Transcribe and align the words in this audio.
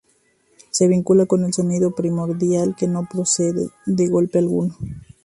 Se 0.71 0.87
vincula 0.87 1.27
con 1.27 1.43
el 1.45 1.53
sonido 1.53 1.93
primordial 1.93 2.75
que 2.75 2.87
no 2.87 3.07
procede 3.07 3.69
de 3.85 4.07
golpe 4.07 4.39
alguno. 4.39 4.75